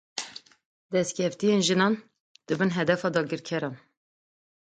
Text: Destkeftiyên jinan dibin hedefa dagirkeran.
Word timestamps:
Destkeftiyên 0.95 1.61
jinan 1.67 1.97
dibin 2.51 2.73
hedefa 2.77 3.11
dagirkeran. 3.19 3.77